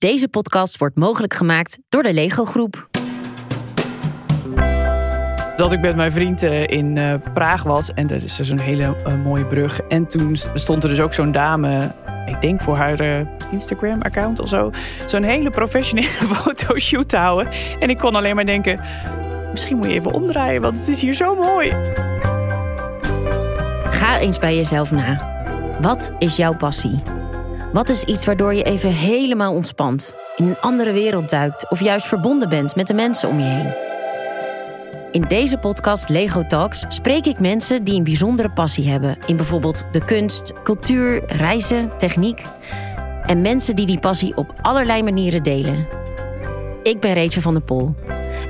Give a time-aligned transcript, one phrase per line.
[0.00, 2.88] Deze podcast wordt mogelijk gemaakt door de Lego Groep.
[5.56, 8.60] Dat ik met mijn vriend eh, in uh, Praag was en er is dus een
[8.60, 9.80] hele uh, mooie brug.
[9.80, 11.94] En toen stond er dus ook zo'n dame,
[12.26, 14.70] ik denk voor haar Instagram-account of zo,
[15.06, 17.52] zo'n hele professionele fotoshoot te houden.
[17.78, 18.80] En ik kon alleen maar denken,
[19.50, 21.72] misschien moet je even omdraaien, want het is hier zo mooi.
[23.84, 25.28] Ga eens bij jezelf na.
[25.80, 27.19] Wat is jouw passie?
[27.72, 32.06] Wat is iets waardoor je even helemaal ontspant, in een andere wereld duikt of juist
[32.06, 33.74] verbonden bent met de mensen om je heen?
[35.12, 39.84] In deze podcast Lego Talks spreek ik mensen die een bijzondere passie hebben in bijvoorbeeld
[39.90, 42.42] de kunst, cultuur, reizen, techniek.
[43.22, 45.86] En mensen die die passie op allerlei manieren delen.
[46.82, 47.94] Ik ben Rachel van der Pol.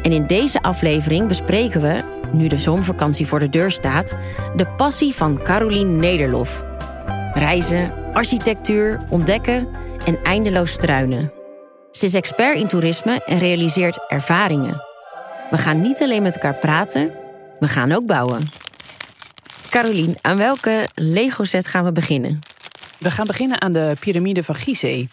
[0.03, 4.17] En in deze aflevering bespreken we, nu de zomervakantie voor de deur staat,
[4.57, 6.65] de passie van Caroline Nederlof.
[7.33, 9.69] Reizen, architectuur, ontdekken
[10.07, 11.33] en eindeloos struinen.
[11.91, 14.83] Ze is expert in toerisme en realiseert ervaringen.
[15.51, 17.13] We gaan niet alleen met elkaar praten,
[17.59, 18.43] we gaan ook bouwen.
[19.71, 22.39] Carolien, aan welke Lego-set gaan we beginnen?
[22.99, 25.07] We gaan beginnen aan de piramide van Gizeh.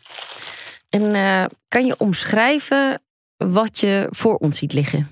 [0.90, 3.02] En uh, kan je omschrijven
[3.38, 5.12] wat je voor ons ziet liggen?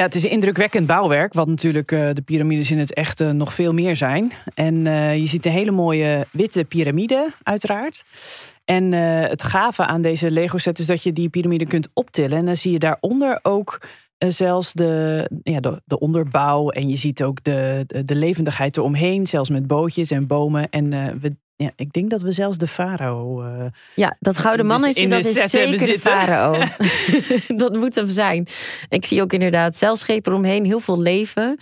[0.00, 3.54] Ja, het is een indrukwekkend bouwwerk, wat natuurlijk uh, de piramides in het echte nog
[3.54, 4.32] veel meer zijn.
[4.54, 8.04] En uh, je ziet een hele mooie witte piramide, uiteraard.
[8.64, 12.38] En uh, het gave aan deze Lego-set is dat je die piramide kunt optillen.
[12.38, 13.80] En dan zie je daaronder ook
[14.18, 16.70] zelfs de, ja, de, de, onderbouw.
[16.70, 20.70] En je ziet ook de, de, de levendigheid eromheen, zelfs met bootjes en bomen.
[20.70, 23.44] En we ja, ik denk dat we zelfs de farao.
[23.44, 26.56] Uh, ja, dat gouden mannetje, dat is zeker de farao.
[27.62, 28.46] dat moet hem zijn.
[28.88, 31.58] Ik zie ook inderdaad zeilschepen omheen, heel veel leven.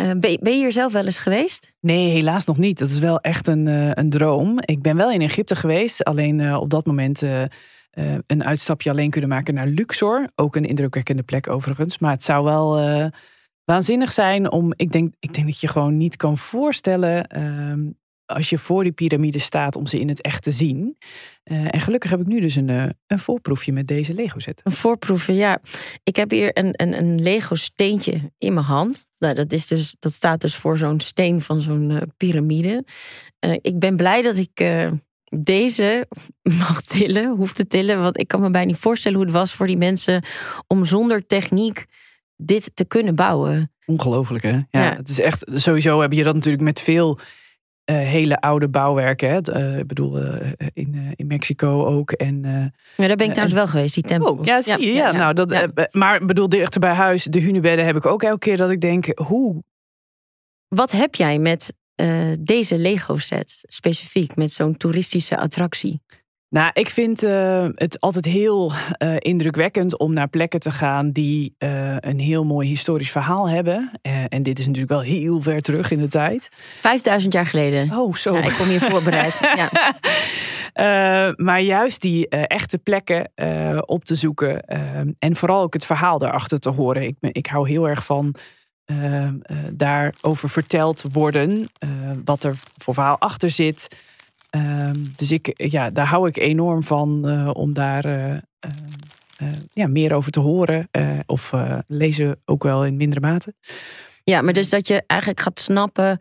[0.00, 1.72] Uh, ben, ben, je hier zelf wel eens geweest?
[1.80, 2.78] Nee, helaas nog niet.
[2.78, 4.58] Dat is wel echt een, uh, een droom.
[4.60, 7.22] Ik ben wel in Egypte geweest, alleen op dat moment
[8.26, 10.28] een uitstapje alleen kunnen maken naar Luxor.
[10.34, 11.98] Ook een indrukwekkende plek overigens.
[11.98, 12.80] Maar het zou wel
[13.64, 14.72] waanzinnig zijn om.
[14.76, 17.80] Ik denk, ik denk dat je gewoon niet kan voorstellen ehm,
[18.26, 20.96] als je voor die piramide staat om ze in het echt te zien.
[21.44, 24.60] Uh, en gelukkig heb ik nu dus een, uh, een voorproefje met deze Lego set.
[24.64, 25.58] Een voorproefje, ja.
[26.02, 29.06] Ik heb hier een, een, een Lego steentje in mijn hand.
[29.18, 32.84] Nou, dat, is dus, dat staat dus voor zo'n steen van zo'n uh, piramide.
[33.60, 34.60] ik ben blij dat ik
[35.42, 36.08] deze
[36.62, 38.00] mag tillen, hoef te tillen.
[38.00, 40.24] Want ik kan me bijna niet voorstellen hoe het was voor die mensen
[40.66, 41.84] om zonder techniek
[42.36, 43.72] dit te kunnen bouwen.
[43.84, 44.50] Ongelooflijk, hè?
[44.50, 44.96] Ja, ja.
[44.96, 47.18] Het is echt, sowieso heb je dat natuurlijk met veel
[47.90, 49.30] uh, hele oude bouwwerken.
[49.30, 49.56] Hè?
[49.56, 52.12] Uh, ik bedoel, uh, in, in Mexico ook.
[52.12, 52.42] En,
[52.96, 54.32] ja, daar ben ik trouwens wel geweest, die tempel.
[54.32, 54.92] Oh, ja, zie je.
[54.92, 58.38] Ja, ja, nou, dat, maar bedoel, dichter bij huis, de hunebedden heb ik ook elke
[58.38, 59.62] keer dat ik denk, hoe...
[60.68, 61.74] Wat heb jij met
[62.38, 66.00] deze Lego-set specifiek, met zo'n toeristische attractie?
[66.48, 71.54] Nou, ik vind uh, het altijd heel uh, indrukwekkend om naar plekken te gaan die
[71.58, 73.90] uh, een heel mooi historisch verhaal hebben.
[74.28, 76.48] en dit is natuurlijk wel heel ver terug in de tijd.
[76.80, 77.98] Vijfduizend jaar geleden.
[77.98, 78.34] Oh, zo.
[78.34, 79.38] Ja, ik kom hier voorbereid.
[79.60, 81.34] ja.
[81.36, 83.32] maar juist die echte plekken
[83.88, 84.60] op te zoeken.
[85.18, 87.02] en vooral ook het verhaal daarachter te horen.
[87.02, 88.34] Ik, ik hou heel erg van
[89.72, 91.68] daarover verteld worden.
[92.24, 93.88] wat er voor verhaal achter zit.
[94.50, 98.30] Ehm, dus ik, ja, daar hou ik enorm van uh, om daar uh,
[99.42, 100.88] uh, ja, meer over te horen.
[101.26, 101.52] of
[101.86, 103.54] lezen ook wel in mindere mate.
[104.24, 106.18] Ja, maar dus dat je eigenlijk gaat snappen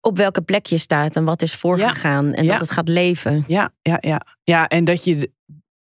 [0.00, 2.26] op welke plek je staat en wat is voorgegaan.
[2.26, 3.44] Ja, en dat het gaat leven.
[3.46, 4.20] Ja, ja, ja.
[4.42, 5.30] ja en dat je,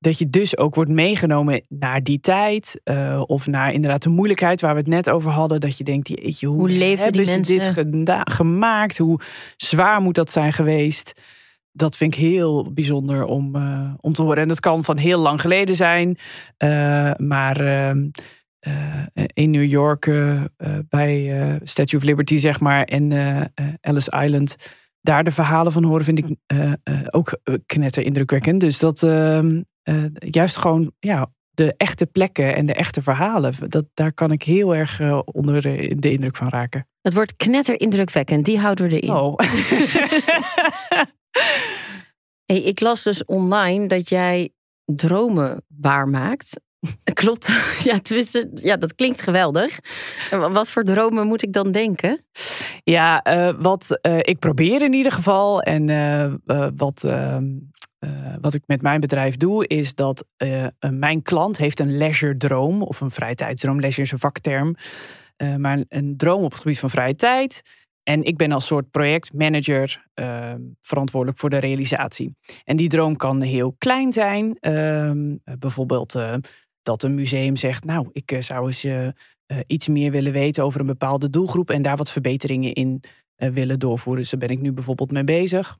[0.01, 2.81] dat je dus ook wordt meegenomen naar die tijd.
[3.25, 5.59] of naar inderdaad de moeilijkheid waar we het net over hadden.
[5.59, 8.05] Dat je denkt, jeetje, hoe, hoe hebben die ze mensen?
[8.05, 8.97] dit gemaakt?
[8.97, 9.19] Hoe
[9.57, 11.13] zwaar moet dat zijn geweest?
[11.73, 14.41] dat vind ik heel bijzonder om, uh, om te horen.
[14.41, 16.17] En dat kan van heel lang geleden zijn.
[16.57, 18.05] Uh, maar uh,
[19.33, 20.11] in New York
[20.89, 23.11] bij Statue of Liberty, zeg maar, en
[23.81, 24.55] Ellis Island,
[25.01, 26.35] daar de verhalen van horen, vind ik
[27.09, 28.59] ook knetter indrukwekkend.
[28.59, 28.99] Dus dat
[29.83, 34.43] ehm, juist gewoon ja, de echte plekken en de echte verhalen, dat, daar kan ik
[34.43, 36.87] heel erg onder de, de indruk van raken.
[37.01, 39.15] Het wordt knetter indrukwekkend, die houden we erin.
[39.15, 39.35] Oh.
[42.51, 44.49] Hey, ik las dus online dat jij
[44.85, 46.59] dromen waarmaakt.
[47.13, 47.49] Klopt.
[47.83, 49.79] Ja, tenminste, ja, dat klinkt geweldig.
[50.29, 52.25] Wat voor dromen moet ik dan denken?
[52.83, 55.61] Ja, uh, wat uh, ik probeer in ieder geval.
[55.61, 57.05] En uh, wat,
[58.01, 60.25] ehm, wat ik met mijn bedrijf doe, is dat
[60.89, 63.79] mijn klant heeft een leisure droom of een vrije tijdsdroom.
[63.79, 64.75] Leisure is een vakterm.
[65.57, 67.61] maar een, droom op het gebied van vrije tijd
[68.03, 72.35] En ik ben als soort projectmanager uh, verantwoordelijk voor de realisatie.
[72.63, 74.57] En die droom kan heel klein zijn.
[74.59, 76.35] Ehm, bijvoorbeeld uh,
[76.81, 78.87] dat een museum zegt, nou, ik zou eens
[79.67, 83.03] iets meer willen weten over een bepaalde doelgroep en daar wat verbeteringen in
[83.35, 84.21] willen doorvoeren.
[84.21, 85.77] Dus daar ben ik nu bijvoorbeeld mee bezig.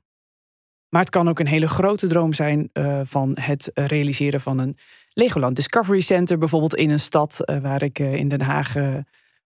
[0.91, 2.69] Maar het kan ook een hele grote droom zijn
[3.03, 4.77] van het realiseren van een
[5.13, 8.73] Legoland Discovery Center, bijvoorbeeld in een stad waar ik in Den Haag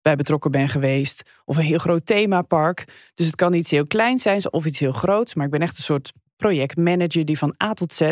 [0.02, 1.32] bij betrokken ben geweest.
[1.44, 2.84] Of een heel groot themapark.
[3.14, 5.34] Dus het kan iets heel kleins zijn of iets heel groots.
[5.34, 8.10] Maar ik ben echt een soort projectmanager die van A tot Z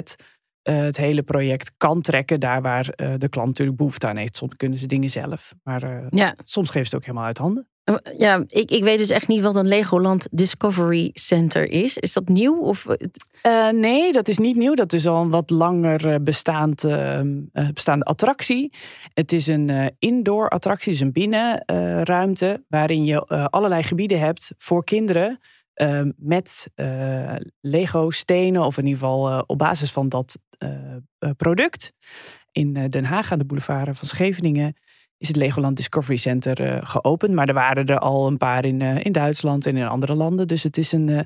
[0.63, 2.41] het hele project kan trekken.
[2.41, 4.37] Daar waar de klant natuurlijk behoefte aan heeft.
[4.37, 5.55] Soms kunnen ze dingen zelf.
[5.63, 6.35] Maar ja.
[6.45, 7.69] soms geven ze het ook helemaal uit handen.
[8.19, 11.99] Ja, ik, ik weet dus echt niet wat een Legoland Discovery Center is.
[11.99, 12.59] Is dat nieuw?
[12.59, 12.87] Of...
[13.47, 14.75] Uh, nee, dat is niet nieuw.
[14.75, 16.17] Dat is al een wat langer uh,
[17.73, 18.73] bestaande attractie.
[19.15, 22.65] Het is een indoor attractie, dus een binnenruimte.
[22.69, 25.39] waarin je allerlei gebieden hebt voor kinderen.
[26.17, 26.71] met
[27.61, 30.39] Lego stenen, of in ieder geval op basis van dat
[31.37, 31.93] product.
[32.53, 34.77] In Den Haag aan de boulevard van Scheveningen
[35.23, 37.35] is het Legoland Discovery Center uh, geopend.
[37.35, 40.49] Maar er waren er al een paar in, uh, in Duitsland en in andere landen.
[40.49, 41.19] Dus het is een, uh,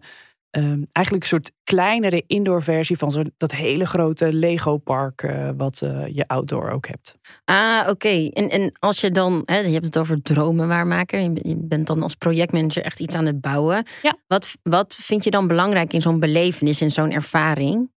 [0.51, 5.79] um, eigenlijk een soort kleinere indoor versie van zo dat hele grote Lego park wat
[6.13, 7.19] je outdoor ook hebt.
[7.45, 8.29] Ah, oké.
[8.29, 11.35] En, en als je dan, hè, je hebt het over dromen waarmaken.
[11.35, 13.85] Je bent dan als projectmanager echt iets aan het bouwen.
[14.03, 14.17] Ja.
[14.27, 17.91] Wat, wat vind je dan belangrijk in zo'n belevenis, in zo'n ervaring?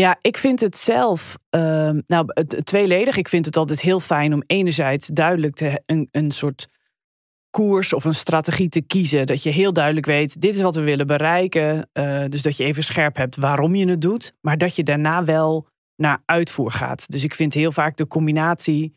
[0.00, 3.16] Ja, ik vind het zelf, uh, nou, het, tweeledig.
[3.16, 6.68] Ik vind het altijd heel fijn om enerzijds duidelijk te, een, een soort
[7.50, 9.26] koers of een strategie te kiezen.
[9.26, 11.88] Dat je heel duidelijk weet, dit is wat we willen bereiken.
[11.92, 14.34] Uh, dus dat je even scherp hebt waarom je het doet.
[14.40, 15.66] Maar dat je daarna wel
[15.96, 17.10] naar uitvoer gaat.
[17.10, 18.94] Dus ik vind heel vaak de combinatie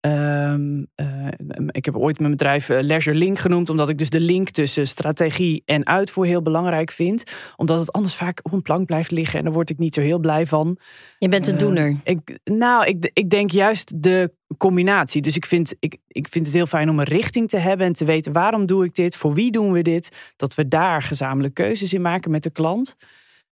[0.00, 1.28] Um, uh,
[1.66, 4.86] ik heb ooit mijn bedrijf eh, Leisure Link genoemd, omdat ik dus de link tussen
[4.86, 7.36] strategie en uitvoer heel belangrijk vind.
[7.56, 10.00] Omdat het anders vaak op een plank blijft liggen en daar word ik niet zo
[10.00, 10.78] heel blij van.
[11.18, 11.96] Je bent een uh, doener.
[12.04, 15.22] Ik, nou, ik, ik denk juist de combinatie.
[15.22, 17.92] Dus ik vind, ik, ik vind het heel fijn om een richting te hebben en
[17.92, 20.32] te weten waarom doe ik dit, voor wie doen we dit.
[20.36, 22.96] Dat we daar gezamenlijk keuzes in maken met de klant.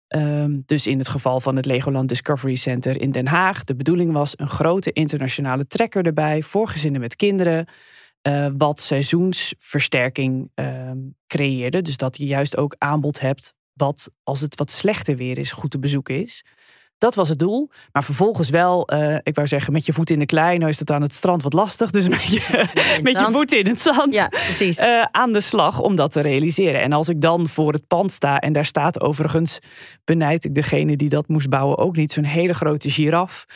[0.08, 3.64] Um, dus in het geval van het Legoland Discovery Center in Den Haag.
[3.64, 7.66] De bedoeling was een grote internationale trekker erbij voor gezinnen met kinderen.
[8.22, 11.82] Uh, wat seizoensversterking um, creëerde.
[11.82, 15.70] Dus dat je juist ook aanbod hebt wat als het wat slechter weer is, goed
[15.70, 16.44] te bezoeken is.
[16.98, 17.70] Dat was het doel.
[17.92, 20.58] Maar vervolgens wel, uh, ik wou zeggen, met je voet in de klei.
[20.58, 21.90] Nou is het aan het strand wat lastig.
[21.90, 22.68] Dus met je,
[23.02, 24.78] met je voet in het zand ja, precies.
[24.78, 26.80] Uh, aan de slag om dat te realiseren.
[26.80, 29.58] En als ik dan voor het pand sta en daar staat overigens,
[30.04, 33.46] benijd ik degene die dat moest bouwen ook niet, zo'n hele grote giraf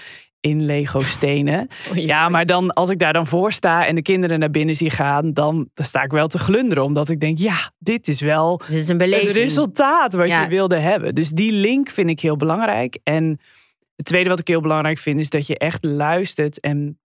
[0.41, 1.69] in Lego stenen.
[1.91, 4.75] Oh, ja, maar dan als ik daar dan voor sta en de kinderen naar binnen
[4.75, 6.85] zie gaan, dan, dan sta ik wel te glunderen.
[6.85, 10.79] Omdat ik denk, ja, dit is wel dit is een het resultaat wat je wilde
[10.79, 11.15] hebben.
[11.15, 12.99] Dus die link vind ik heel belangrijk.
[13.03, 13.41] En
[13.97, 16.99] het tweede wat ik heel belangrijk vind, is dat je echt luistert en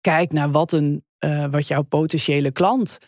[0.00, 2.98] kijkt naar wat, een, uh, wat jouw potentiële klant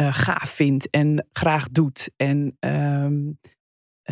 [0.00, 2.10] uh, gaaf vindt en graag doet.
[2.16, 3.50] En um, uh,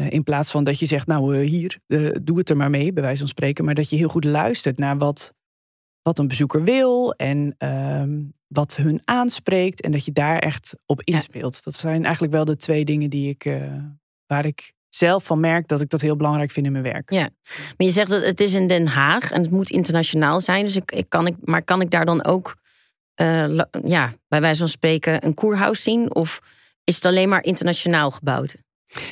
[0.08, 1.78] in plaats van dat je zegt, nou hier,
[2.22, 3.64] doe het er maar mee, bij wijze van spreken.
[3.64, 5.34] Maar dat je heel goed luistert naar wat,
[6.02, 9.80] wat een bezoeker wil en um, wat hun aanspreekt.
[9.80, 11.64] En dat je daar echt op inspeelt.
[11.64, 13.58] Dat zijn eigenlijk wel de twee dingen die ik,
[14.26, 17.10] waar ik zelf van merk dat ik dat heel belangrijk vind in mijn werk.
[17.10, 17.28] Ja,
[17.76, 20.64] maar je zegt dat het is in Den Haag en het moet internationaal zijn.
[20.64, 22.56] Dus ik, ik kan ik, maar kan ik daar dan ook,
[23.20, 26.14] uh, ja, bij wijze van spreken, een koerhuis zien?
[26.14, 26.40] Of
[26.84, 28.56] is het alleen maar internationaal gebouwd?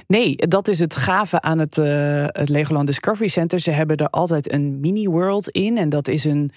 [0.06, 3.60] Nee, dat is het gave aan het, uh, het Legoland Discovery Center.
[3.60, 5.78] Ze hebben er altijd een mini-world in.
[5.78, 6.50] En dat is een,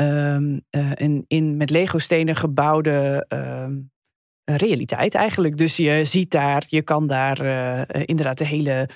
[0.00, 3.90] um, uh, een in met Lego-stenen gebouwde um,
[4.44, 5.56] realiteit eigenlijk.
[5.56, 8.88] Dus je ziet daar, je kan daar uh, inderdaad de hele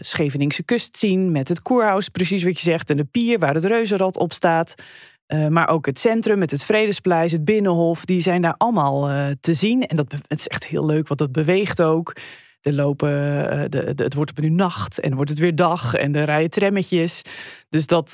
[0.00, 3.64] Scheveningse kust zien met het koerhuis, precies wat je zegt, en de pier waar het
[3.64, 4.74] reuzenrad op staat.
[5.48, 9.86] Maar ook het centrum met het Vredespleis, het Binnenhof, die zijn daar allemaal te zien.
[9.86, 12.12] En dat het is echt heel leuk, want dat beweegt ook.
[12.62, 13.08] Er lopen,
[13.70, 16.50] de, de, het wordt op nu nacht en wordt het weer dag en er rijden
[16.50, 17.22] trammetjes.
[17.68, 18.10] Dus dat,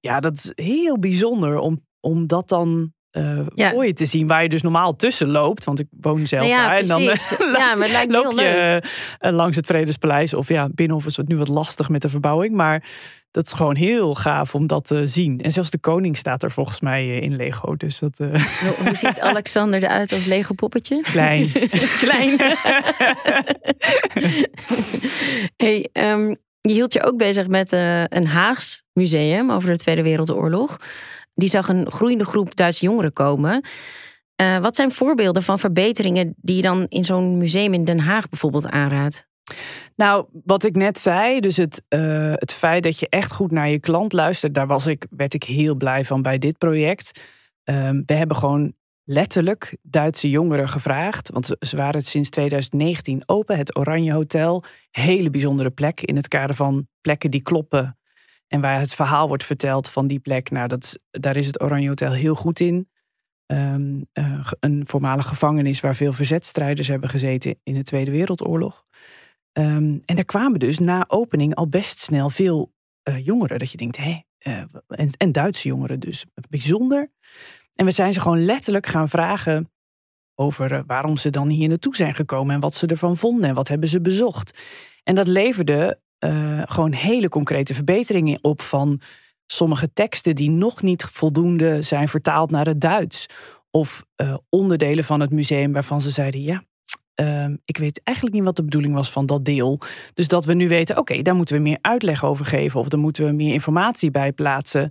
[0.00, 3.92] ja, dat is heel bijzonder om, om dat dan uh, ja.
[3.92, 5.64] te zien waar je dus normaal tussen loopt.
[5.64, 6.78] Want ik woon zelf nou ja, daar.
[6.78, 7.14] En dan ja,
[7.74, 8.84] maar het lijkt loop je leuk.
[9.20, 10.34] Uh, langs het Vredespaleis.
[10.34, 12.54] Of ja, Binnenhof is het nu wat lastig met de verbouwing.
[12.54, 12.84] Maar
[13.30, 15.40] dat is gewoon heel gaaf om dat te zien.
[15.40, 17.76] En zelfs de koning staat er volgens mij in Lego.
[17.76, 21.00] Dus dat, hoe, hoe ziet Alexander eruit als Lego poppetje?
[21.02, 21.50] Klein.
[22.04, 22.36] Klein.
[25.56, 27.72] hey, um, je hield je ook bezig met
[28.08, 30.78] een Haags museum over de Tweede Wereldoorlog.
[31.34, 33.64] Die zag een groeiende groep Duitse jongeren komen.
[34.60, 38.66] wat zijn voorbeelden van verbeteringen die je dan in zo'n museum in Den Haag bijvoorbeeld
[38.66, 39.26] aanraadt?
[39.96, 43.68] Nou, wat ik net zei, dus het, uh, het feit dat je echt goed naar
[43.68, 47.20] je klant luistert, daar was ik, werd ik heel blij van bij dit project.
[47.64, 48.74] Um, we hebben gewoon
[49.04, 54.64] letterlijk Duitse jongeren gevraagd, want ze waren sinds 2019 open, het Oranje Hotel.
[54.90, 57.98] Hele bijzondere plek in het kader van plekken die kloppen.
[58.48, 61.88] En waar het verhaal wordt verteld van die plek, nou, dat, daar is het Oranje
[61.88, 62.88] Hotel heel goed in.
[63.46, 68.84] Um, uh, een voormalige gevangenis waar veel verzetstrijders hebben gezeten in de Tweede Wereldoorlog.
[69.52, 72.72] Um, en daar kwamen dus na opening al best snel veel
[73.08, 73.58] uh, jongeren.
[73.58, 76.24] Dat je denkt, hé, uh, en, en Duitse jongeren dus.
[76.48, 77.12] Bijzonder.
[77.74, 79.70] En we zijn ze gewoon letterlijk gaan vragen
[80.34, 83.68] over waarom ze dan hier naartoe zijn gekomen en wat ze ervan vonden en wat
[83.68, 84.58] hebben ze bezocht.
[85.02, 86.00] En dat leverde
[86.64, 89.00] gewoon hele concrete verbeteringen op van
[89.46, 93.26] sommige teksten die nog niet voldoende zijn vertaald naar het Duits.
[93.70, 94.04] Of
[94.48, 96.62] onderdelen van het museum waarvan ze zeiden, ja,
[97.14, 99.80] Ehm, ik weet eigenlijk niet wat de bedoeling was van dat deel.
[100.14, 102.80] Dus dat we nu weten, oké, daar moeten we meer uitleg over geven.
[102.80, 104.90] Of daar moeten we meer informatie bij plaatsen.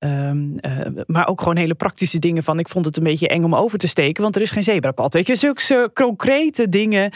[0.00, 2.58] Ehm, eh, maar ook gewoon hele praktische dingen van...
[2.58, 5.12] ik vond het een beetje eng om over te steken, want er is geen zebrapad.
[5.12, 7.12] Weet je, zulke concrete dingen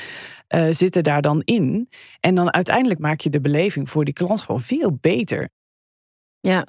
[0.48, 1.88] uh, zitten daar dan in.
[2.20, 5.48] En dan uiteindelijk maak je de beleving voor die klant gewoon veel beter.
[6.40, 6.66] Ja,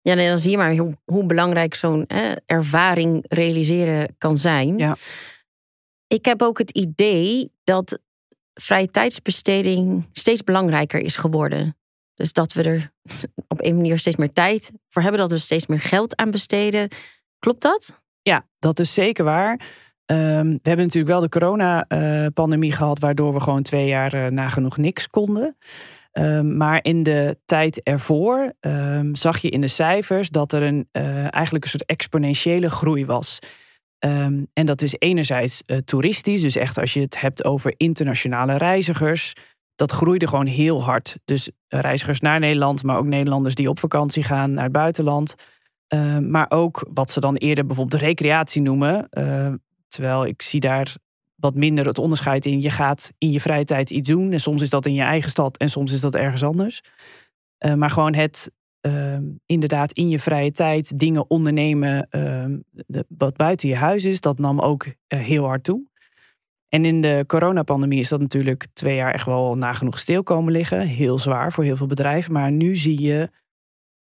[0.00, 2.06] ja nee, dan zie je maar hoe, hoe belangrijk zo'n
[2.46, 4.78] ervaring realiseren kan zijn.
[4.78, 4.96] Ja
[6.08, 7.98] ik heb ook het idee dat
[8.54, 11.77] vrije tijdsbesteding steeds belangrijker is geworden.
[12.18, 12.92] Dus dat we er
[13.54, 16.88] op een manier steeds meer tijd voor hebben, dat we steeds meer geld aan besteden.
[17.38, 18.02] Klopt dat?
[18.22, 19.60] Ja, dat is zeker waar.
[20.04, 24.76] Ehm, we hebben natuurlijk wel de coronapandemie gehad, waardoor we gewoon twee jaar uh, nagenoeg
[24.76, 25.56] niks konden.
[26.12, 30.88] Ehm, maar in de tijd ervoor ehm, zag je in de cijfers dat er een,
[30.92, 33.38] uh, eigenlijk een soort exponentiële groei was.
[34.52, 39.32] En dat is enerzijds uh, toeristisch, dus echt als je het hebt over internationale reizigers.
[39.78, 41.18] Dat groeide gewoon heel hard.
[41.24, 45.34] Dus uh, reizigers naar Nederland, maar ook Nederlanders die op vakantie gaan naar het buitenland.
[45.88, 49.08] Uh, maar ook wat ze dan eerder bijvoorbeeld de recreatie noemen.
[49.88, 50.94] terwijl ik zie daar
[51.34, 52.60] wat minder het onderscheid in.
[52.60, 54.32] Je gaat in je vrije tijd iets doen.
[54.32, 56.80] En soms is dat in je eigen stad en soms is dat ergens anders.
[57.74, 62.44] maar gewoon het Ehm, inderdaad in je vrije tijd dingen ondernemen uh,
[63.08, 65.86] wat buiten je huis is, dat nam ook uh, heel hard toe.
[66.68, 70.80] En in de coronapandemie is dat natuurlijk twee jaar echt wel nagenoeg stil komen liggen.
[70.80, 72.32] Heel zwaar voor heel veel bedrijven.
[72.32, 73.30] Maar nu zie je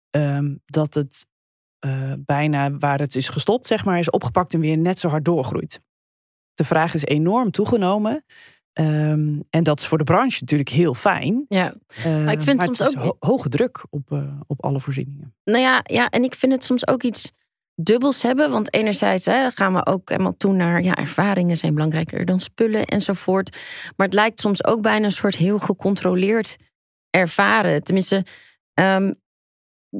[0.09, 1.25] um, dat het
[1.85, 5.25] uh, bijna waar het is gestopt, zeg maar, is opgepakt en weer net zo hard
[5.25, 5.81] doorgroeit.
[6.53, 8.23] De vraag is enorm toegenomen.
[8.79, 11.45] Um, en dat is voor de branche natuurlijk heel fijn.
[11.47, 15.35] Ja, uh, maar ik vind maar soms ook hoge druk op, uh, op alle voorzieningen.
[15.43, 17.31] Nou ja, ja, en ik vind het soms ook iets
[17.81, 18.51] dubbels hebben.
[18.51, 22.85] Want enerzijds hè, gaan we ook helemaal toe naar ja, ervaringen zijn belangrijker dan spullen
[22.85, 23.57] enzovoort.
[23.95, 26.55] Maar het lijkt soms ook bijna een soort heel gecontroleerd
[27.09, 27.83] ervaren.
[27.83, 28.25] Tenminste,
[28.73, 29.15] um,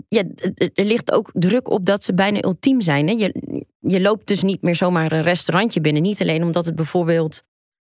[0.07, 0.23] ja,
[0.55, 3.07] er ligt ook druk op dat ze bijna ultiem zijn.
[3.07, 3.13] Hè?
[3.13, 6.01] Je, je loopt dus niet meer zomaar een restaurantje binnen.
[6.01, 7.43] Niet alleen omdat het bijvoorbeeld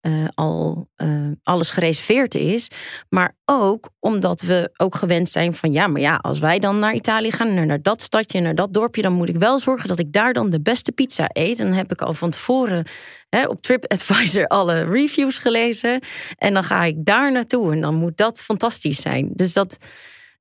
[0.06, 2.68] uh, al uh, alles gereserveerd is.
[3.08, 6.94] Maar ook omdat we ook gewend zijn van ja, maar ja, als wij dan naar
[6.94, 10.12] Italië gaan, naar, dat stadje, naar dat dorpje, dan moet ik wel zorgen dat ik
[10.12, 11.58] daar dan de beste pizza eet.
[11.58, 12.84] En dan heb ik al van tevoren
[13.28, 16.00] hè, op TripAdvisor alle reviews gelezen.
[16.36, 19.30] En dan ga ik daar naartoe en dan moet dat fantastisch zijn.
[19.34, 19.78] Dus dat,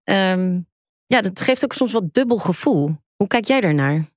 [0.03, 0.67] um,
[1.05, 2.95] ja, dat geeft ook soms wat dubbel gevoel.
[3.15, 4.12] Hoe kijk jij daarnaar?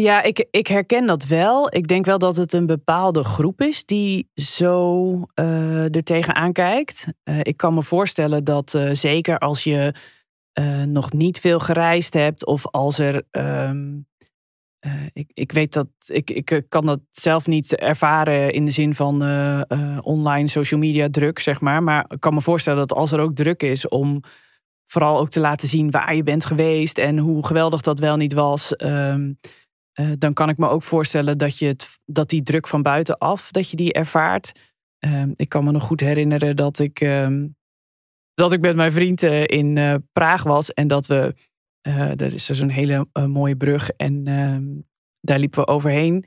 [0.00, 1.74] Ja, ik, ik herken dat wel.
[1.74, 7.06] Ik denk wel dat het een bepaalde groep is die zo uh, er tegenaan kijkt.
[7.24, 9.94] Uh, ik kan me voorstellen dat uh, zeker als je
[10.86, 13.22] nog niet veel gereisd hebt of als er.
[13.30, 14.08] Um,
[15.12, 19.22] ik, ik weet dat ik, ik kan dat zelf niet ervaren in de zin van
[20.02, 21.82] online social media druk, zeg maar.
[21.82, 24.20] Maar ik kan me voorstellen dat als er ook druk is om
[24.84, 28.32] vooral ook te laten zien waar je bent geweest en hoe geweldig dat wel niet
[28.32, 28.74] was.
[28.78, 29.38] Um,
[29.94, 33.50] uh, dan kan ik me ook voorstellen dat, je het, dat die druk van buitenaf,
[33.50, 34.52] dat je die ervaart.
[35.00, 37.44] Uh, ik kan me nog goed herinneren dat ik, uh,
[38.34, 40.72] dat ik met mijn vriend eh, in uh, Praag was.
[40.72, 41.34] En dat we,
[41.82, 44.64] er is dus een hele mooie brug en ehm,
[45.20, 46.24] daar liepen we overheen.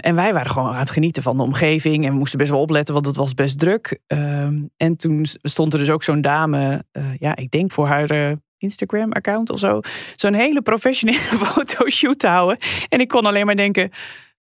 [0.00, 2.04] en wij waren gewoon aan het genieten van de omgeving.
[2.04, 4.00] En we moesten best wel opletten, want het was best druk.
[4.06, 6.84] Ehm, en toen stond er dus ook zo'n dame,
[7.18, 9.80] ja, ik denk voor haar Instagram-account of zo.
[10.16, 12.58] Zo'n hele professionele fotoshoot houden.
[12.88, 13.90] En ik kon alleen maar denken.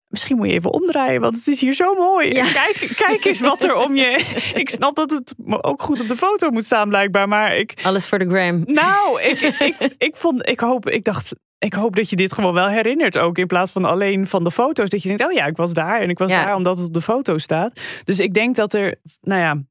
[0.07, 2.31] misschien moet je even omdraaien, want het is hier zo mooi.
[2.31, 4.39] Kijk, kijk eens wat er om je.
[4.53, 7.27] Ik snap dat het ook goed op de foto moet staan, blijkbaar.
[7.27, 7.73] Maar ik.
[7.83, 8.63] Alles voor de gram.
[8.65, 9.75] Nou, ik, ik,
[10.07, 13.17] ik, vond, ik hoop, ik dacht, ik hoop dat je dit gewoon wel herinnert.
[13.17, 14.89] Ook in plaats van alleen van de foto's.
[14.89, 16.93] Dat je denkt, oh ja, ik was daar en ik was daar omdat het op
[16.93, 17.79] de foto staat.
[18.03, 19.61] Dus ik denk dat er, nou ja,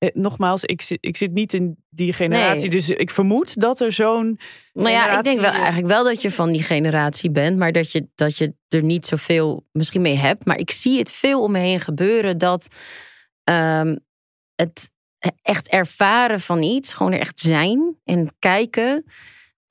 [0.00, 2.70] eh, nogmaals, ik, ik zit niet in die generatie.
[2.70, 4.38] Dus ik vermoed dat er zo'n.
[4.72, 7.92] Nou ja, ik denk wel eigenlijk wel dat je van die generatie bent, maar dat
[7.92, 10.44] je, dat je er niet zoveel misschien mee hebt.
[10.44, 12.68] Maar ik zie het veel om me heen gebeuren dat
[13.44, 13.98] um,
[14.54, 14.90] het
[15.42, 19.04] echt ervaren van iets, gewoon er echt zijn en kijken,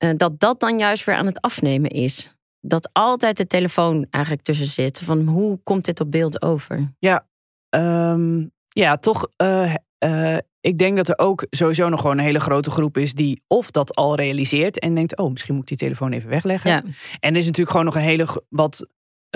[0.04, 2.34] uh, dat dat dan juist weer aan het afnemen is.
[2.60, 4.98] Dat altijd de telefoon eigenlijk tussen zit.
[4.98, 6.94] Van hoe komt dit op beeld over?
[6.98, 7.28] Ja,
[7.70, 12.40] um, ja toch uh, uh, ik denk dat er ook sowieso nog gewoon een hele
[12.40, 15.86] grote groep is die of dat al realiseert en denkt: oh, misschien moet ik die
[15.88, 16.70] telefoon even wegleggen.
[16.70, 16.82] Ja.
[17.20, 18.86] En er is natuurlijk gewoon nog een hele wat,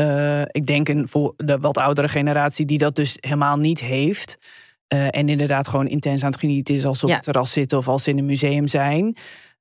[0.00, 4.38] uh, ik denk een voor de wat oudere generatie die dat dus helemaal niet heeft.
[4.94, 7.78] Uh, en inderdaad gewoon intens aan het genieten is als ze op het terras zitten
[7.78, 9.16] of als ze in een museum zijn.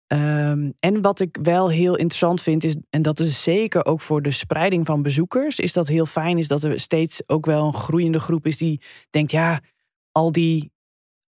[0.08, 4.22] Um, en wat ik wel heel interessant vind, is, en dat is zeker ook voor
[4.22, 7.74] de spreiding van bezoekers, is dat heel fijn is dat er steeds ook wel een
[7.74, 9.60] groeiende groep is die denkt: ja,
[10.12, 10.73] al die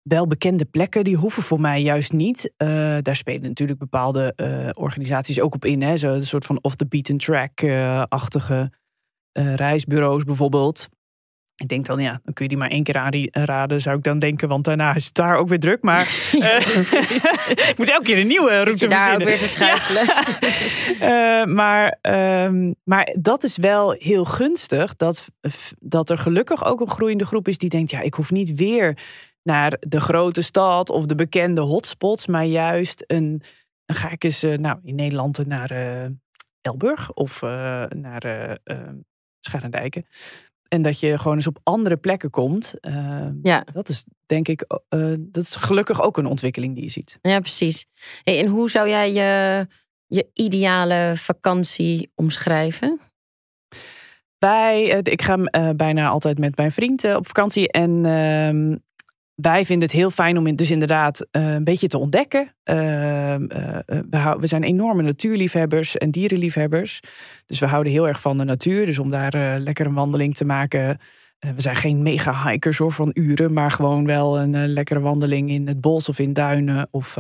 [0.08, 2.52] wel bekende plekken, die hoeven voor mij juist niet.
[2.58, 5.82] Uh, daar spelen natuurlijk bepaalde uh, organisaties ook op in.
[5.82, 5.98] Hè?
[5.98, 8.72] Zo, een soort van off-the-beaten-track-achtige
[9.34, 10.90] uh, reisbureaus bijvoorbeeld.
[11.56, 14.20] Ik denk dan, ja, dan kun je die maar één keer aanraden, zou ik dan
[14.20, 14.48] denken.
[14.48, 15.82] Want daarna is het daar ook weer druk.
[15.82, 16.00] Maar
[16.32, 16.58] ja,
[17.70, 20.06] ik moet elke keer een nieuwe route je daar ook weer te schuifelen.
[21.00, 21.46] Ja.
[21.62, 24.96] maar, um, maar dat is wel heel gunstig.
[24.96, 25.28] Dat,
[25.80, 27.92] dat er gelukkig ook een groeiende groep is die denkt...
[27.92, 28.98] ja, ik hoef niet weer
[29.48, 33.42] naar de grote stad of de bekende hotspots, maar juist een.
[33.86, 36.10] Dan ga ik eens uh, nou, in Nederland naar uh,
[36.62, 37.50] Elburg of uh,
[37.86, 38.58] naar
[39.40, 40.06] Scharendijken.
[40.68, 42.74] En dat je gewoon eens op andere plekken komt.
[43.42, 43.66] ja.
[43.74, 44.66] Dat is denk ik,
[45.18, 47.20] dat is gelukkig ook een ontwikkeling die je ziet.
[47.22, 47.86] Ja, precies.
[48.24, 49.66] Hey, en hoe zou jij je,
[50.08, 53.00] je ideale vakantie omschrijven?
[54.38, 55.38] Wij, ik ga
[55.76, 57.72] bijna altijd met mijn vriend op vakantie.
[57.72, 58.76] En ehm,
[59.42, 62.42] wij vinden het heel fijn om dus inderdaad uh, een beetje te ontdekken.
[62.42, 67.00] Uh, we, we, zijn enorme natuurliefhebbers en dierenliefhebbers.
[67.46, 68.86] Dus we houden heel erg van de natuur.
[68.86, 71.00] Dus om daar lekker een wandeling te maken.
[71.40, 75.68] we zijn geen mega hikers hoor van uren, maar gewoon wel een lekkere wandeling in
[75.68, 77.18] het bos of in duinen of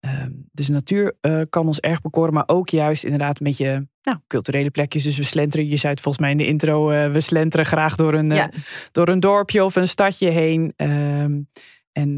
[0.00, 4.18] Ehm, dus natuur uh, kan ons erg bekoren, maar ook juist inderdaad een beetje nou,
[4.26, 5.02] culturele plekjes.
[5.02, 7.96] Dus we slenteren, je zei het volgens mij in de intro, uh, we slenteren graag
[7.96, 8.44] door een, uh,
[8.92, 10.72] door een dorpje of een stadje heen.
[10.76, 11.48] Um,
[11.92, 12.14] en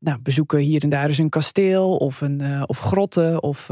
[0.00, 3.42] nou, bezoeken hier en daar eens een kasteel of, een, of grotten.
[3.42, 3.70] Of,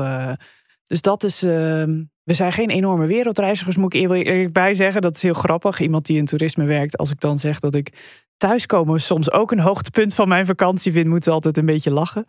[0.84, 1.42] dus dat is.
[1.42, 5.02] Ehm, we zijn geen enorme wereldreizigers, moet ik eerlijk bij zeggen.
[5.02, 5.80] Dat is heel grappig.
[5.80, 7.92] Iemand die in toerisme werkt, als ik dan zeg dat ik
[8.36, 12.24] thuiskomen soms ook een hoogtepunt van mijn vakantie vind, moeten we altijd een beetje lachen.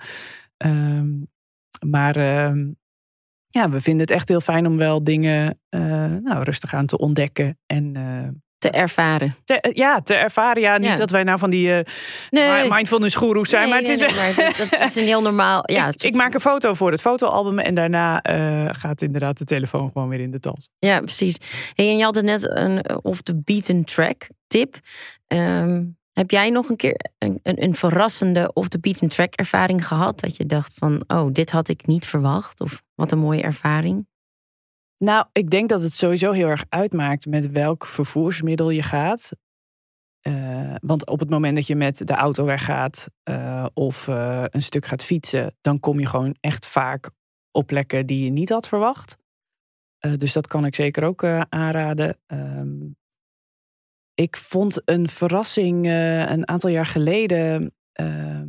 [0.65, 1.27] Um,
[1.85, 2.65] maar uh,
[3.47, 5.81] ja, we vinden het echt heel fijn om wel dingen uh,
[6.23, 7.59] nou, rustig aan te ontdekken.
[7.65, 8.27] En, uh,
[8.61, 9.35] te ervaren.
[9.43, 10.61] Te, eh, ja, te ervaren.
[10.61, 10.95] Ja, niet ja.
[10.95, 11.79] dat wij nou van die uh,
[12.29, 12.69] nee.
[12.69, 13.61] mindfulness goeroes zijn.
[13.61, 15.63] Nee, maar het nee, is, maar dat, dat, is een heel normaal...
[15.71, 19.45] Ja, ik, ik, maak een foto voor het fotoalbum en daarna uh, gaat inderdaad de
[19.45, 20.69] telefoon gewoon weer in de tas.
[20.79, 21.37] Ja, precies.
[21.73, 24.79] Hey, en je had het net een of the beaten track tip.
[25.27, 29.87] Um, heb jij nog een keer een, een, een verrassende of de beaten track ervaring
[29.87, 30.19] gehad?
[30.19, 32.59] Dat je dacht van, oh, dit had ik niet verwacht.
[32.59, 34.07] Of wat een mooie ervaring.
[34.97, 39.31] Nou, ik denk dat het sowieso heel erg uitmaakt met welk vervoersmiddel je gaat.
[40.21, 44.61] Uh, want op het moment dat je met de auto weggaat uh, of uh, een
[44.61, 47.11] stuk gaat fietsen, dan kom je gewoon echt vaak
[47.51, 49.17] op plekken die je niet had verwacht.
[50.17, 52.17] dus dat kan ik zeker ook aanraden.
[52.27, 52.95] Um,
[54.21, 57.73] ik vond een verrassing uh, een aantal jaar geleden.
[58.01, 58.41] Uh,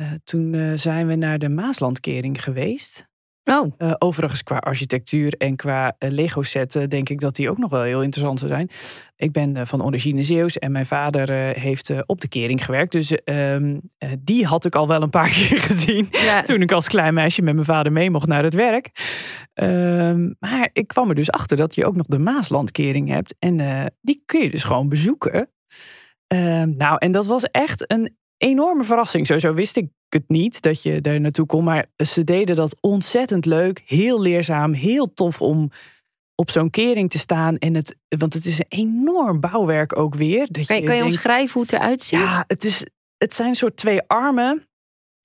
[0.00, 3.08] uh, toen eh, zijn we naar de Maaslandkering geweest.
[3.50, 3.72] Oh.
[3.78, 7.82] Uh, overigens, qua architectuur en qua uh, Lego-set denk ik dat die ook nog wel
[7.82, 8.68] heel interessant zijn.
[9.16, 12.92] Ik ben uh, van origine Zeeuws en mijn vader heeft op de kering gewerkt.
[12.92, 13.78] Dus ehm,
[14.18, 16.06] die had ik al wel een paar keer gezien.
[16.10, 16.42] Ja.
[16.42, 18.90] Toen ik als klein meisje met mijn vader mee mocht naar het werk.
[19.54, 23.34] Ehm, maar ik kwam er dus achter dat je ook nog de Maaslandkering hebt.
[23.38, 25.50] En die kun je dus gewoon bezoeken.
[26.26, 29.26] Ehm, nou, en dat was echt een enorme verrassing.
[29.26, 31.64] Sowieso wist ik het niet dat je daar naartoe kon.
[31.64, 33.82] Maar ze deden dat ontzettend leuk.
[33.86, 34.72] Heel leerzaam.
[34.72, 35.70] Heel tof om
[36.34, 37.58] op zo'n kering te staan.
[37.58, 40.46] En het, want het is een enorm bouwwerk ook weer.
[40.50, 42.18] Dat kan je, kan je omschrijven hoe het eruit ziet?
[42.18, 42.84] Ja, het, is,
[43.16, 44.64] het zijn soort twee armen.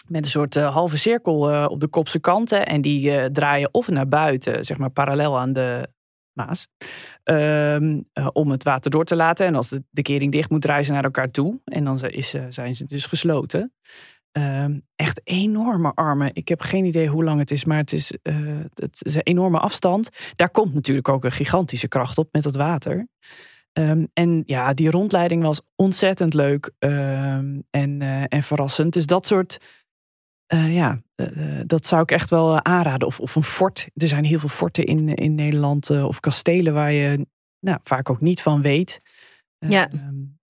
[0.07, 2.65] Met een soort uh, halve cirkel uh, op de kopse kanten.
[2.65, 5.89] En die uh, draaien of naar buiten, zeg maar parallel aan de,
[6.35, 6.67] Maas.
[7.23, 8.01] Ehm,
[8.33, 9.45] om het water door te laten.
[9.45, 11.61] En als de, de kering dicht moet, draaien ze naar elkaar toe.
[11.65, 13.73] En dan is, zijn ze dus gesloten.
[14.35, 16.29] Ehm, echt enorme armen.
[16.33, 18.13] Ik heb geen idee hoe lang het is, maar het is,
[18.73, 20.09] het is een enorme afstand.
[20.35, 23.07] Daar komt natuurlijk ook een gigantische kracht op met het water.
[23.71, 27.65] Ehm, en ja, die rondleiding was ontzettend leuk en,
[28.27, 28.93] en verrassend.
[28.93, 29.57] Dus dat soort
[30.53, 31.01] uh, ja,
[31.65, 33.07] dat zou ik echt wel aanraden.
[33.07, 33.89] Of, of een fort.
[33.93, 35.89] Er zijn heel veel forten in, in Nederland.
[35.89, 37.27] Of kastelen waar je
[37.59, 39.01] nou, vaak ook niet van weet.
[39.57, 39.89] Ja.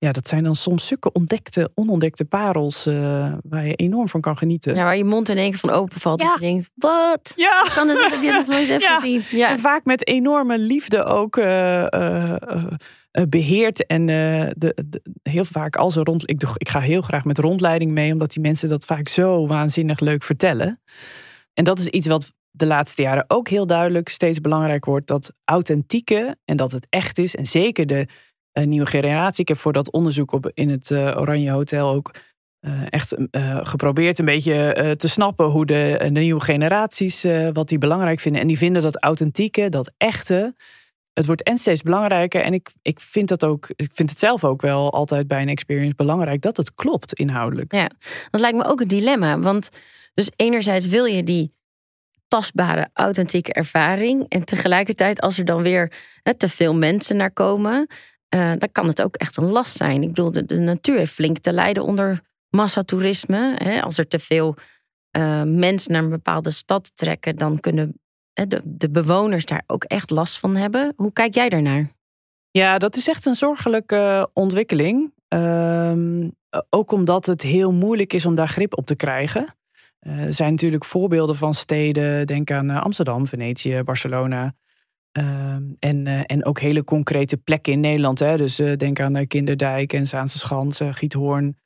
[0.06, 2.86] Ja, dat zijn dan soms zulke ontdekte, onontdekte parels
[3.50, 4.76] waar je enorm van kan genieten.
[4.76, 6.22] Ja, waar je mond in één keer van open valt.
[6.22, 6.28] Ja.
[6.28, 7.34] En je denkt, wat?
[7.36, 7.68] Ja.
[7.76, 9.00] Kan het ik dit nog nooit heb ja.
[9.00, 9.24] gezien?
[9.30, 9.50] Ja.
[9.50, 11.86] En vaak met enorme liefde ook uh,
[13.30, 13.86] beheert.
[13.86, 16.30] En uh, de, heel vaak als er rond.
[16.30, 20.00] Ik, ik ga heel graag met rondleiding mee, omdat die mensen dat vaak zo waanzinnig
[20.00, 20.82] leuk vertellen.
[21.54, 25.34] En dat is iets wat de laatste jaren ook heel duidelijk steeds belangrijk wordt: dat
[25.46, 27.36] authentieke en dat het echt is.
[27.36, 28.08] En zeker de
[28.58, 29.42] uh, nieuwe generatie.
[29.42, 32.14] Ik heb voor dat onderzoek op, in het Oranje Hotel ook.
[32.90, 33.16] echt
[33.62, 38.42] geprobeerd een beetje te snappen hoe de, de nieuwe generaties wat die belangrijk vinden.
[38.42, 40.56] En die vinden dat authentieke, dat echte,
[41.14, 42.42] het wordt en steeds belangrijker.
[42.42, 45.50] En ik, ik vind dat ook, ik vind het zelf ook wel altijd bij een
[45.50, 47.74] experience belangrijk dat het klopt inhoudelijk.
[47.74, 47.90] Ja,
[48.30, 49.40] dat lijkt me ook een dilemma.
[49.40, 49.70] Want
[50.14, 51.54] dus enerzijds wil je die
[52.28, 54.26] tastbare, authentieke ervaring.
[54.28, 55.92] En tegelijkertijd, als er dan weer
[56.24, 57.88] hè, te veel mensen naar komen,
[58.36, 60.02] uh, dan kan het ook echt een last zijn.
[60.02, 63.56] Ik bedoel, de, natuur heeft flink te lijden onder massatoerisme.
[63.58, 63.82] Hè.
[63.82, 64.56] Als er te veel
[65.18, 68.00] uh, mensen naar een bepaalde stad trekken, dan kunnen
[68.64, 70.94] de, bewoners daar ook echt last van hebben.
[70.96, 71.92] Hoe kijk jij daarnaar?
[72.52, 75.14] Ja, dat is echt een zorgelijke ontwikkeling.
[75.28, 76.30] Ehm,
[76.70, 79.56] ook omdat het heel moeilijk is om daar grip op te krijgen.
[80.00, 84.54] Er zijn natuurlijk voorbeelden van steden, denk aan eh, Amsterdam, Venetië, Barcelona.
[85.16, 88.20] Ehm, en, uh, en ook hele concrete plekken in Nederland.
[88.20, 88.38] Hè?
[88.38, 91.58] Dus denk aan Kinderdijk en Zaanse Schans, Giethoorn.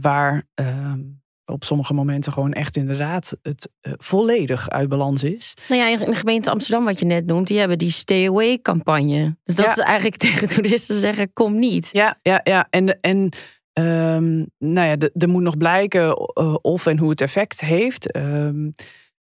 [0.00, 1.00] waar ehm,
[1.44, 5.54] op sommige momenten gewoon echt inderdaad het volledig uit balans is.
[5.68, 8.58] Nou ja, in de gemeente Amsterdam, wat je net noemt, die hebben die stay away
[8.60, 9.36] campagne.
[9.44, 11.88] Dus dat is eigenlijk tegen toeristen zeggen: kom niet.
[11.92, 12.66] Ja, ja, ja.
[12.70, 13.32] En, en
[13.72, 18.16] um, nou ja, er moet nog blijken of en hoe het effect heeft.
[18.16, 18.74] Um,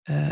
[0.09, 0.29] uh,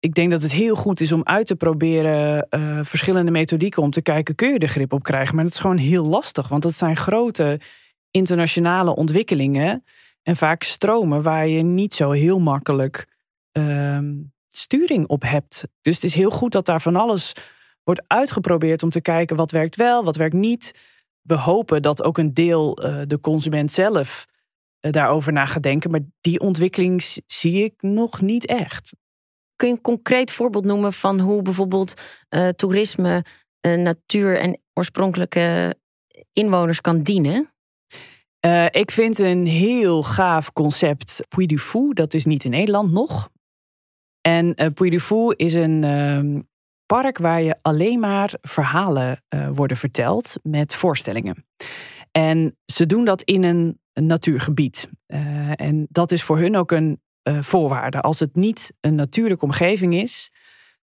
[0.00, 2.46] ik denk dat het heel goed is om uit te proberen
[2.84, 5.34] verschillende methodieken om te kijken, kun je de grip op krijgen.
[5.34, 7.60] Maar dat is gewoon heel lastig, want dat zijn grote
[8.10, 9.84] internationale ontwikkelingen.
[10.22, 13.06] En vaak stromen waar je niet zo heel makkelijk
[13.52, 14.00] uh,
[14.48, 15.68] sturing op hebt.
[15.80, 17.32] Dus het is heel goed dat daar van alles
[17.82, 20.74] wordt uitgeprobeerd om te kijken wat werkt wel, wat werkt niet.
[21.22, 24.26] We hopen dat ook een deel uh, de consument zelf
[24.80, 25.90] uh, daarover na gaat denken.
[25.90, 28.94] Maar die ontwikkeling zie ik nog niet echt.
[29.56, 31.94] Kun je een concreet voorbeeld noemen van hoe bijvoorbeeld
[32.30, 33.24] uh, toerisme,
[33.60, 35.76] natuur en oorspronkelijke
[36.32, 37.50] inwoners kan dienen?
[38.46, 41.92] Uh, ik vind een heel gaaf concept Puy du Fou.
[41.92, 43.30] Dat is niet in Nederland nog.
[44.20, 46.40] En uh, Puy du Fou is een uh,
[46.86, 51.46] park waar je alleen maar verhalen uh, worden verteld met voorstellingen.
[52.10, 54.90] En ze doen dat in een, een natuurgebied.
[55.54, 57.00] en dat is voor hun ook een
[57.40, 58.00] voorwaarde.
[58.00, 60.30] Als het niet een natuurlijke omgeving is,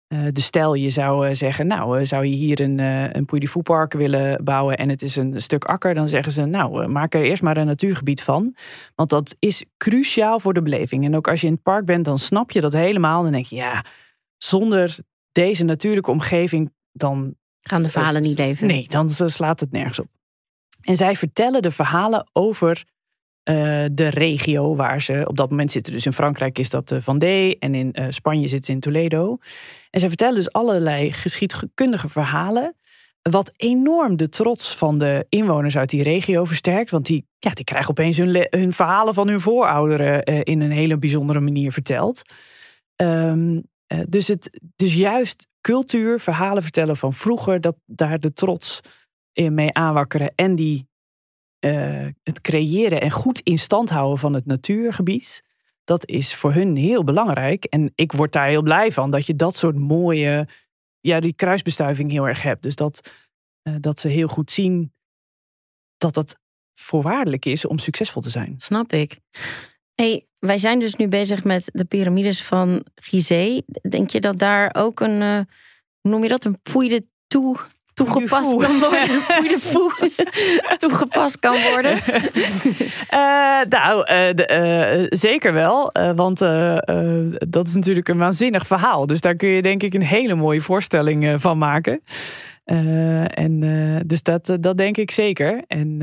[0.09, 2.79] uh, dus stel je zou uh, zeggen, nou, zou je hier een,
[3.17, 6.87] een Puy park willen bouwen en het is een stuk akker, dan zeggen ze, nou,
[6.87, 8.55] maak er eerst maar een natuurgebied van.
[8.95, 11.05] Want dat is cruciaal voor de beleving.
[11.05, 13.23] En ook als je in het park bent, dan snap je dat helemaal.
[13.23, 13.85] Dan denk je, ja,
[14.37, 14.99] zonder
[15.33, 17.37] deze natuurlijke omgeving, dan...
[17.61, 18.67] Gaan de verhalen niet leven.
[18.67, 20.07] Nee, dan slaat het nergens op.
[20.81, 22.85] En zij vertellen de verhalen over
[23.51, 25.93] uh, de regio waar ze op dat moment zitten.
[25.93, 29.39] Dus in Frankrijk is dat uh, Vendée en in uh, Spanje zitten ze in Toledo.
[29.91, 32.75] En ze vertellen dus allerlei geschiedkundige verhalen.
[33.23, 36.91] Wat enorm de trots van de inwoners uit die regio versterkt.
[36.91, 40.99] Want die, ja, die krijgen opeens hun, hun verhalen van hun voorouderen in een hele
[40.99, 42.23] bijzondere manier verteld.
[42.97, 43.63] Um,
[44.09, 48.81] dus, het, dus juist cultuur, verhalen vertellen van vroeger, dat daar de trots
[49.33, 50.33] in mee aanwakkeren.
[50.35, 50.88] En die
[51.61, 55.43] uh, het creëren en goed in stand houden van het natuurgebied.
[55.85, 57.65] Dat is voor hun heel belangrijk.
[57.65, 60.49] En ik word daar heel blij van dat je dat soort mooie,
[61.01, 62.63] ja, die kruisbestuiving heel erg hebt.
[62.63, 63.15] Dus dat,
[63.63, 64.93] uh, dat ze heel goed zien
[65.97, 66.39] dat dat
[66.75, 68.55] voorwaardelijk is om succesvol te zijn.
[68.59, 69.19] Snap ik.
[69.95, 73.61] Hey, wij zijn dus nu bezig met de piramides van Gizeh.
[73.89, 75.41] Denk je dat daar ook een, uh,
[76.01, 77.57] hoe noem je dat, een Puy de Toe
[78.05, 79.21] toegepast kan worden.
[80.77, 82.01] toegepast kan worden.
[83.15, 85.93] Uh, nou, uh, zeker wel.
[86.17, 86.39] want
[87.49, 89.07] dat is natuurlijk een waanzinnig verhaal.
[89.07, 92.01] Dus daar kun je denk ik een hele mooie voorstelling van maken.
[93.35, 93.61] en
[94.07, 95.65] dus dat, dat denk ik zeker.
[95.67, 95.99] En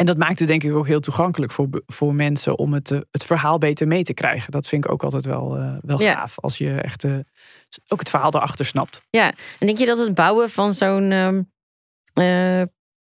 [0.00, 3.24] en dat maakt het denk ik ook heel toegankelijk voor, voor mensen om het, het
[3.24, 4.52] verhaal beter mee te krijgen.
[4.52, 6.38] Dat vind ik ook altijd wel, uh, wel gaaf.
[6.38, 7.04] Als je echt
[7.88, 9.02] ook het verhaal erachter snapt.
[9.10, 11.10] Ja, en denk je dat het bouwen van zo'n
[12.14, 12.62] uh,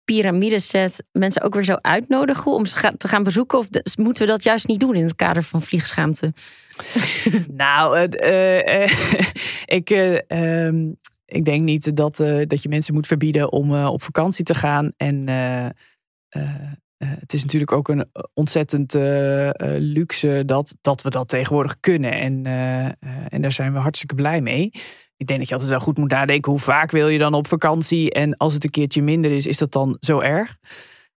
[0.04, 3.58] piramideset mensen ook weer zou uitnodigen om ze te gaan bezoeken?
[3.58, 6.34] Of moeten we dat juist niet doen in het kader van vliegschaamte?
[7.48, 8.00] nou,
[9.80, 9.90] ik.
[9.90, 10.92] Ehm,
[11.26, 12.16] ik denk niet dat,
[12.48, 14.92] dat je mensen moet verbieden om op vakantie te gaan.
[14.98, 15.28] En
[16.98, 18.94] het is natuurlijk ook een ontzettend
[19.78, 22.12] luxe dat, dat we dat tegenwoordig kunnen.
[22.12, 22.46] En,
[23.30, 24.72] en daar zijn we hartstikke blij mee
[25.20, 26.52] ik denk dat je altijd wel goed moet nadenken.
[26.52, 28.12] Hoe vaak wil je dan op vakantie?
[28.12, 30.58] En als het een keertje minder is, is dat dan zo erg?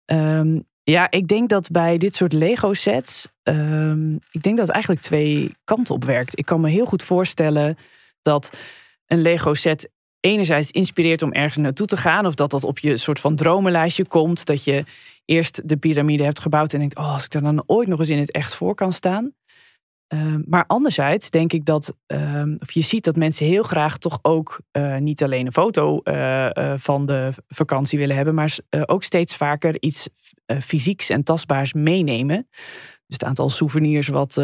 [0.05, 3.29] Ehm, ja, ik denk dat bij dit soort Lego sets.
[3.42, 6.38] Um, ik denk dat het eigenlijk twee kanten op werkt.
[6.38, 7.77] Ik kan me heel goed voorstellen
[8.22, 8.53] dat
[9.07, 9.90] een Lego set
[10.22, 12.26] enerzijds inspireert om ergens naartoe te gaan.
[12.26, 14.44] Of dat dat op je soort van dromenlijstje komt.
[14.44, 14.85] Dat je
[15.24, 18.11] eerst de piramide hebt gebouwd en denkt: oh, als ik daar dan ooit nog eens
[18.11, 19.32] in het echt voor kan staan.
[20.12, 24.18] Ehm, maar anderzijds denk ik dat, ehm, of je ziet dat mensen heel graag toch
[24.22, 29.02] ook eh, niet alleen een foto eh, eh, van de vakantie willen hebben, maar ook
[29.02, 30.08] steeds vaker iets
[30.61, 32.48] fysieks en tastbaars meenemen.
[33.06, 34.35] Dus het aantal souvenirs wat,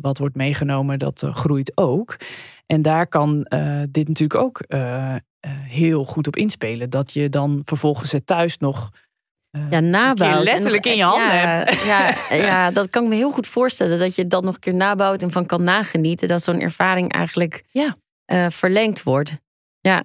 [0.00, 2.16] wat wordt meegenomen, dat groeit ook.
[2.72, 3.46] En daar kan
[3.90, 4.64] dit natuurlijk ook
[5.66, 6.90] heel goed op inspelen.
[6.90, 8.90] Dat je dan vervolgens het thuis nog
[9.70, 10.44] ja, nabouwt.
[10.44, 11.84] letterlijk in je handen hebt.
[11.84, 13.98] Ja, ja, dat kan ik me heel goed voorstellen.
[13.98, 16.28] Dat je dat nog een keer nabouwt en van kan nagenieten.
[16.28, 17.96] Dat zo'n ervaring eigenlijk ja.
[18.32, 19.32] Uh, verlengd wordt.
[19.80, 20.04] Ja,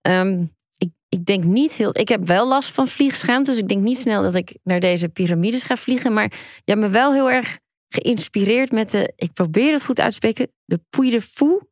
[0.00, 0.44] ehm,
[0.76, 1.98] ik, ik denk niet heel.
[1.98, 3.50] Ik heb wel last van vliegschaamte.
[3.50, 6.12] Dus ik denk niet snel dat ik naar deze piramides ga vliegen.
[6.12, 6.32] Maar
[6.64, 9.12] je hebt me wel heel erg geïnspireerd met de.
[9.16, 10.52] Ik probeer het goed uit te spreken.
[10.64, 11.67] De Puy de Fou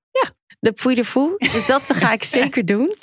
[0.66, 1.35] de Puy de Fou.
[1.38, 2.96] Dus dat ga ik zeker doen.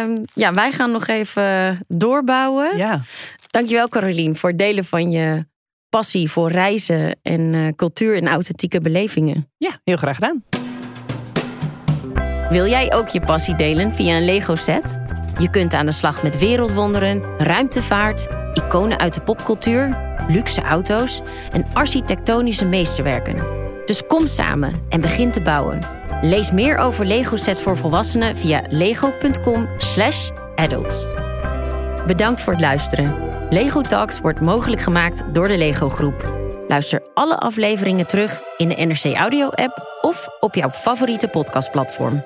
[0.00, 2.76] Um, ja, wij gaan nog even doorbouwen.
[2.76, 3.00] Ja.
[3.50, 5.46] Dankjewel Caroline voor het delen van je
[5.88, 9.50] passie voor reizen en uh, cultuur en authentieke belevingen.
[9.56, 10.44] Ja, heel graag gedaan.
[12.50, 14.98] Wil jij ook je passie delen via een Lego set?
[15.38, 21.20] Je kunt aan de slag met wereldwonderen, ruimtevaart, iconen uit de popcultuur, luxe auto's
[21.52, 23.60] en architectonische meesterwerken.
[23.84, 26.01] Dus kom samen en begin te bouwen.
[26.22, 31.06] Lees meer over Lego sets voor volwassenen via lego.com/adults.
[32.06, 33.30] Bedankt voor het luisteren.
[33.50, 36.40] Lego Talks wordt mogelijk gemaakt door de Lego Groep.
[36.68, 42.24] Luister alle afleveringen terug in de NRC Audio app of op jouw favoriete podcastplatform.